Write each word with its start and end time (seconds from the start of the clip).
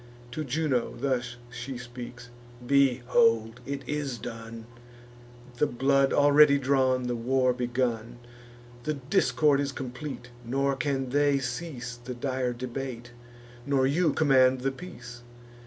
To 0.31 0.43
Juno 0.43 0.95
thus 0.97 1.35
she 1.51 1.77
speaks: 1.77 2.31
"Behold! 2.65 3.61
It 3.67 3.87
is 3.87 4.17
done, 4.17 4.65
The 5.57 5.67
blood 5.67 6.11
already 6.11 6.57
drawn, 6.57 7.03
the 7.03 7.15
war 7.15 7.53
begun; 7.53 8.17
The 8.81 8.95
discord 8.95 9.59
is 9.59 9.71
complete; 9.71 10.31
nor 10.43 10.75
can 10.75 11.09
they 11.09 11.37
cease 11.37 11.97
The 12.03 12.15
dire 12.15 12.51
debate, 12.53 13.11
nor 13.67 13.85
you 13.85 14.11
command 14.11 14.61
the 14.61 14.71
peace. 14.71 15.21